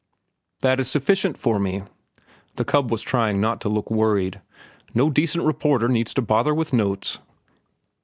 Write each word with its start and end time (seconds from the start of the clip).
"That 0.61 0.79
is 0.79 0.89
sufficient 0.89 1.37
for 1.37 1.59
me." 1.59 1.83
The 2.55 2.65
cub 2.65 2.89
was 2.91 3.03
trying 3.03 3.39
not 3.39 3.61
to 3.61 3.69
look 3.69 3.91
worried. 3.91 4.41
"No 4.95 5.11
decent 5.11 5.45
reporter 5.45 5.87
needs 5.87 6.11
to 6.15 6.23
bother 6.23 6.55
with 6.55 6.73
notes." 6.73 7.19